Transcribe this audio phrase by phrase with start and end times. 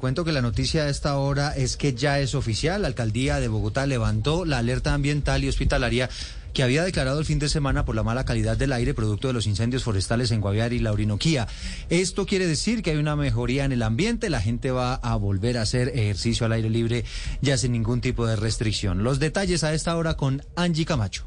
[0.00, 2.80] Cuento que la noticia a esta hora es que ya es oficial.
[2.80, 6.08] La alcaldía de Bogotá levantó la alerta ambiental y hospitalaria
[6.54, 9.34] que había declarado el fin de semana por la mala calidad del aire producto de
[9.34, 11.48] los incendios forestales en Guaviare y la Orinoquía.
[11.90, 15.58] Esto quiere decir que hay una mejoría en el ambiente, la gente va a volver
[15.58, 17.04] a hacer ejercicio al aire libre
[17.42, 19.04] ya sin ningún tipo de restricción.
[19.04, 21.26] Los detalles a esta hora con Angie Camacho.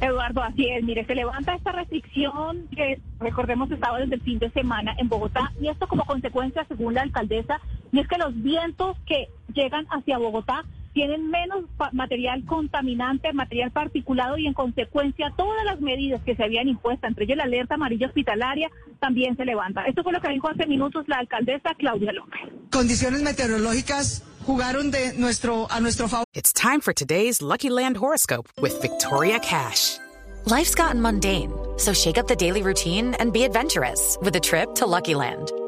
[0.00, 0.84] Eduardo, así es.
[0.84, 5.52] Mire, se levanta esta restricción que, recordemos, estaba desde el fin de semana en Bogotá
[5.60, 7.60] y esto como consecuencia, según la alcaldesa,
[7.94, 14.36] y es que los vientos que llegan hacia Bogotá tienen menos material contaminante, material particulado
[14.36, 18.08] y en consecuencia todas las medidas que se habían impuesto, entre ellas la alerta amarilla
[18.08, 19.84] hospitalaria, también se levanta.
[19.84, 22.40] Esto fue lo que dijo hace minutos la alcaldesa Claudia López.
[22.72, 26.24] Condiciones meteorológicas jugaron de nuestro a nuestro favor.
[26.34, 29.98] It's time for today's Lucky Land horoscope with Victoria Cash.
[30.46, 34.74] Life's gotten mundane, so shake up the daily routine and be adventurous with a trip
[34.74, 35.52] to Lucky Land.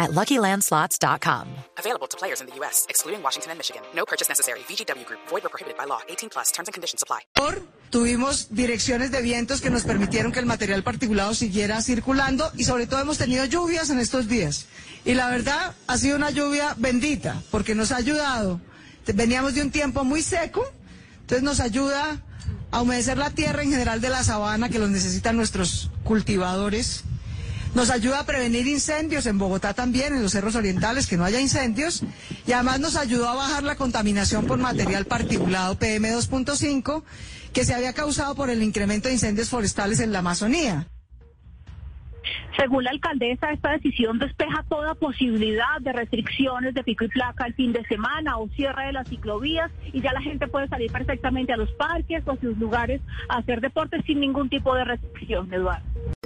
[0.00, 1.46] at LuckyLandSlots.com.
[1.78, 3.82] Available to players in the U.S., excluding Washington and Michigan.
[3.94, 4.60] No purchase necessary.
[4.60, 5.20] VGW Group.
[5.28, 6.00] Void where prohibited by law.
[6.08, 6.50] 18 plus.
[6.50, 7.20] Terms and conditions apply.
[7.90, 12.86] Tuvimos direcciones de vientos que nos permitieron que el material particulado siguiera circulando y sobre
[12.86, 14.66] todo hemos tenido lluvias en estos días.
[15.04, 18.60] Y la verdad ha sido una lluvia bendita porque nos ha ayudado.
[19.12, 20.64] Veníamos de un tiempo muy seco,
[21.22, 22.22] entonces nos ayuda
[22.70, 27.02] a humedecer la tierra en general de la sabana que los necesitan nuestros cultivadores.
[27.74, 31.40] Nos ayuda a prevenir incendios en Bogotá también, en los cerros orientales, que no haya
[31.40, 32.02] incendios.
[32.46, 37.04] Y además nos ayudó a bajar la contaminación por material particulado PM2.5
[37.52, 40.86] que se había causado por el incremento de incendios forestales en la Amazonía.
[42.56, 47.54] Según la alcaldesa, esta decisión despeja toda posibilidad de restricciones de pico y placa el
[47.54, 51.52] fin de semana o cierre de las ciclovías y ya la gente puede salir perfectamente
[51.52, 55.52] a los parques o a sus lugares a hacer deporte sin ningún tipo de restricción,
[55.52, 55.89] Eduardo.